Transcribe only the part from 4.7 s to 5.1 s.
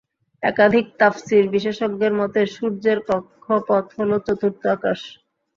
আকাশ।